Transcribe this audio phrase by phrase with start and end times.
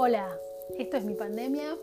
[0.00, 0.28] Hola,
[0.78, 1.76] esto es mi pandemia.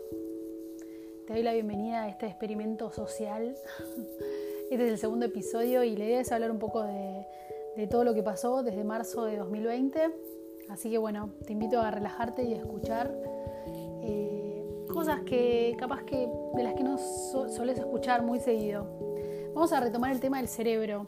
[1.26, 3.54] Te doy la bienvenida a este experimento social.
[4.70, 8.14] Este es el segundo episodio y la idea es hablar un poco de, todo lo
[8.14, 10.10] que pasó desde marzo de 2020.
[10.70, 13.14] Así que bueno, te invito a relajarte y a escuchar
[14.02, 18.86] eh, cosas que capaz que de las que no solés escuchar muy seguido.
[19.54, 21.04] Vamos a retomar el tema del cerebro.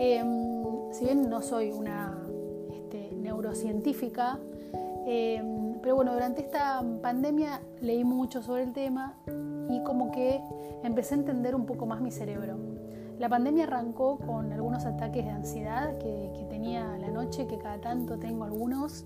[0.00, 2.20] Em, si bien no soy una
[2.72, 4.40] este, neurocientífica,
[5.06, 9.14] em, pero bueno, durante esta pandemia leí mucho sobre el tema
[9.68, 10.40] y como que
[10.82, 12.58] empecé a entender un poco más mi cerebro.
[13.18, 18.18] La pandemia arrancó con algunos ataques de ansiedad que, tenía la noche, que cada tanto
[18.18, 19.04] tengo algunos,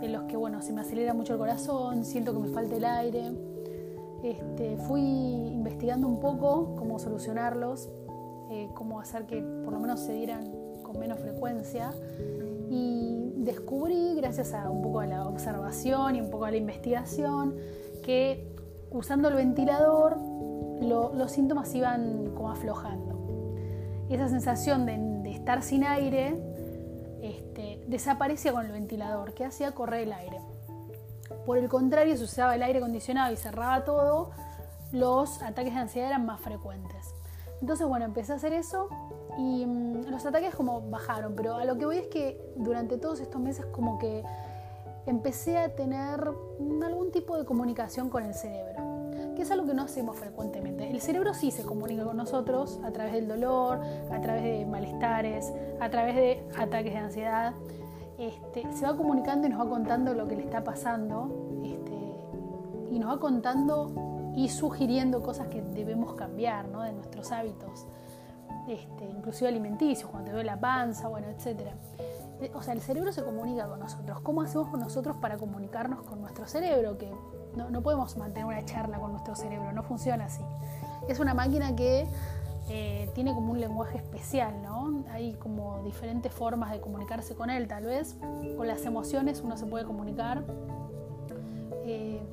[0.00, 2.84] en los que bueno, se me acelera mucho el corazón, siento que me falta el
[2.84, 3.32] aire.
[4.22, 7.90] Este, fui investigando un poco cómo solucionarlos,
[8.50, 10.50] eh, cómo hacer que por lo menos se dieran
[10.92, 11.92] con menos frecuencia.
[12.70, 17.56] Y descubrí, gracias a un poco a la observación y un poco a la investigación,
[18.02, 18.54] que
[18.90, 20.18] usando el ventilador
[20.80, 24.06] los síntomas iban como aflojando.
[24.08, 26.34] Y esa sensación de, estar sin aire
[27.22, 30.40] este, desaparecía con el ventilador, que hacía correr el aire.
[31.46, 34.30] Por el contrario, si usaba el aire acondicionado y cerraba todo,
[34.92, 37.14] los ataques de ansiedad eran más frecuentes.
[37.62, 38.88] Entonces, bueno, empecé a hacer eso
[39.38, 43.20] y mm, los ataques como bajaron, pero a lo que voy es que durante todos
[43.20, 44.24] estos meses como que
[45.06, 46.28] empecé a tener
[46.84, 48.82] algún tipo de comunicación con el cerebro,
[49.36, 50.90] que es algo que no hacemos frecuentemente.
[50.90, 55.52] El cerebro sí se comunica con nosotros a través del dolor, a través de malestares,
[55.80, 57.54] a través de ataques de ansiedad.
[58.18, 61.94] Este, se va comunicando y nos va contando lo que le está pasando este,
[62.90, 66.82] y nos va contando y sugiriendo cosas que debemos cambiar ¿no?
[66.82, 67.86] de nuestros hábitos,
[68.68, 71.60] este, inclusive alimenticios, cuando te duele la panza, bueno, etc.
[72.40, 74.20] Eh, o sea, el cerebro se comunica con nosotros.
[74.20, 76.96] ¿Cómo hacemos nosotros para comunicarnos con nuestro cerebro?
[76.98, 77.12] Que
[77.56, 80.42] no, no podemos mantener una charla con nuestro cerebro, no funciona así.
[81.08, 82.06] Es una máquina que
[82.68, 85.04] eh, tiene como un lenguaje especial, ¿no?
[85.10, 88.16] Hay como diferentes formas de comunicarse con él, tal vez.
[88.56, 90.44] Con las emociones uno se puede comunicar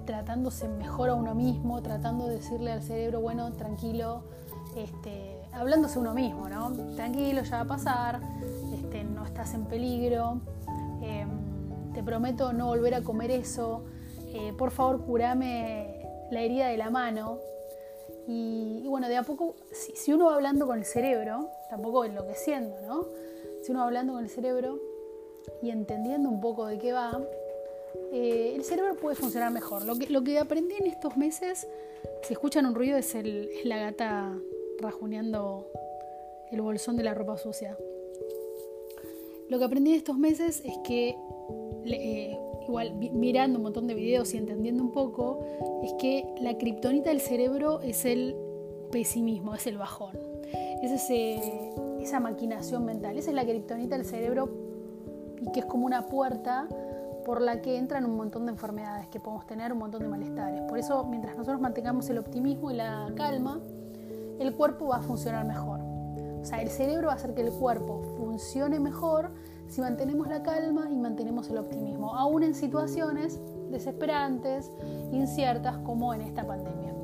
[0.09, 4.23] tratándose mejor a uno mismo, tratando de decirle al cerebro, bueno, tranquilo,
[4.75, 6.71] este, hablándose uno mismo, ¿no?
[6.95, 8.19] Tranquilo, ya va a pasar,
[8.73, 10.41] este, no estás en peligro,
[11.03, 13.83] em, te prometo no volver a comer eso,
[14.33, 17.37] eh, por favor curame la herida de la mano.
[18.27, 22.81] Y, bueno, de a poco, si, si, uno va hablando con el cerebro, tampoco enloqueciendo,
[22.81, 23.05] ¿no?
[23.61, 24.79] Si uno va hablando con el cerebro
[25.61, 27.11] y entendiendo un poco de qué va,
[28.11, 29.85] eh, el cerebro puede funcionar mejor.
[29.85, 31.67] Lo que, lo que aprendí en estos meses,
[32.23, 34.37] si escuchan un ruido, es, el, la gata
[34.79, 35.67] rajuneando
[36.51, 37.77] el bolsón de la ropa sucia.
[39.49, 41.15] Lo que aprendí en estos meses es que,
[41.85, 45.45] eh, igual mirando un montón de videos y entendiendo un poco,
[45.83, 48.35] es que la kriptonita del cerebro es el
[48.91, 50.17] pesimismo, es el bajón.
[50.81, 51.39] Es ese,
[51.99, 53.17] esa maquinación mental.
[53.17, 54.49] Esa es la kriptonita del cerebro
[55.41, 56.67] y que es como una puerta
[57.29, 60.63] por la que entran un montón de enfermedades que podemos tener, un montón de malestares.
[60.63, 63.59] Por eso, mientras nosotros mantengamos el optimismo y la calma,
[64.39, 65.79] el cuerpo va a funcionar mejor.
[65.79, 69.29] O sea, el cerebro va a hacer que el cuerpo funcione mejor
[69.67, 73.39] si mantenemos la calma y mantenemos el optimismo, aún en situaciones
[73.69, 74.71] desesperantes,
[75.11, 76.95] inciertas como en esta pandemia.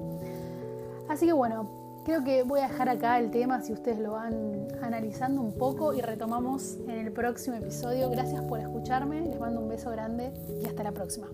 [1.07, 1.69] Así que bueno,
[2.05, 5.91] Creo que voy a dejar acá el tema si ustedes lo van analizando un poco
[5.91, 8.11] y retomamos en el próximo episodio.
[8.11, 11.27] Gracias por escucharme, les mando un beso grande y hasta la próxima.